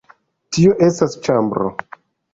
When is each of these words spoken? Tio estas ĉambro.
Tio 0.57 0.71
estas 0.87 1.19
ĉambro. 1.29 1.71